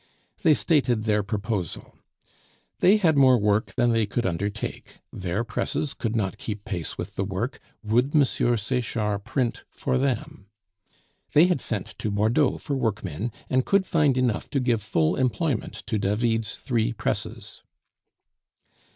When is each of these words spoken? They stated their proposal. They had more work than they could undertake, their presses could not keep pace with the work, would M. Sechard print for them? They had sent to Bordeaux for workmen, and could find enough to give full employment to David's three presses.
They 0.41 0.55
stated 0.55 1.03
their 1.03 1.21
proposal. 1.21 1.95
They 2.79 2.97
had 2.97 3.17
more 3.17 3.37
work 3.37 3.75
than 3.75 3.91
they 3.91 4.07
could 4.07 4.25
undertake, 4.25 4.99
their 5.13 5.43
presses 5.43 5.93
could 5.93 6.15
not 6.15 6.39
keep 6.39 6.65
pace 6.65 6.97
with 6.97 7.15
the 7.15 7.23
work, 7.23 7.59
would 7.83 8.15
M. 8.15 8.23
Sechard 8.25 9.23
print 9.25 9.63
for 9.69 9.99
them? 9.99 10.47
They 11.33 11.45
had 11.45 11.61
sent 11.61 11.95
to 11.99 12.09
Bordeaux 12.09 12.57
for 12.57 12.75
workmen, 12.75 13.31
and 13.47 13.63
could 13.63 13.85
find 13.85 14.17
enough 14.17 14.49
to 14.49 14.59
give 14.59 14.81
full 14.81 15.15
employment 15.15 15.83
to 15.85 15.99
David's 15.99 16.55
three 16.57 16.93
presses. 16.93 17.61